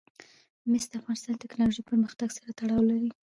مس 0.69 0.83
د 0.91 0.93
افغانستان 0.99 1.33
د 1.35 1.41
تکنالوژۍ 1.43 1.81
پرمختګ 1.89 2.29
سره 2.37 2.49
تړاو 2.59 2.81
لري. 2.91 3.09